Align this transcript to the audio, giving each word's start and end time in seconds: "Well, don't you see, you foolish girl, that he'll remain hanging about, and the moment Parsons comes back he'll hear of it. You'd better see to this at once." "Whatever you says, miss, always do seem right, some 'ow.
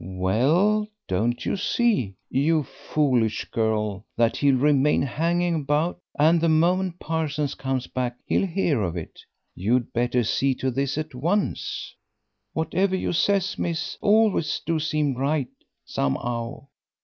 "Well, 0.03 0.87
don't 1.07 1.45
you 1.45 1.55
see, 1.55 2.15
you 2.27 2.63
foolish 2.63 3.45
girl, 3.51 4.03
that 4.17 4.37
he'll 4.37 4.55
remain 4.55 5.03
hanging 5.03 5.53
about, 5.53 5.99
and 6.17 6.41
the 6.41 6.49
moment 6.49 6.97
Parsons 6.99 7.53
comes 7.53 7.85
back 7.85 8.17
he'll 8.25 8.47
hear 8.47 8.81
of 8.81 8.97
it. 8.97 9.19
You'd 9.53 9.93
better 9.93 10.23
see 10.23 10.55
to 10.55 10.71
this 10.71 10.97
at 10.97 11.13
once." 11.13 11.93
"Whatever 12.53 12.95
you 12.95 13.13
says, 13.13 13.59
miss, 13.59 13.99
always 14.01 14.59
do 14.65 14.79
seem 14.79 15.15
right, 15.15 15.49
some 15.85 16.17
'ow. 16.17 16.69